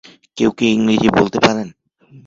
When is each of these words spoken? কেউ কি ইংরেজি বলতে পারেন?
কেউ 0.37 0.51
কি 0.57 0.65
ইংরেজি 0.71 1.09
বলতে 1.17 1.37
পারেন? 1.45 1.67